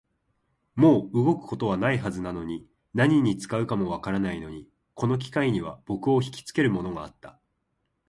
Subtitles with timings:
[0.73, 2.65] もう動くことはないはずなのに、
[2.95, 7.39] 何に使うかもわからないのに、この機械には僕をひきつけるものがあった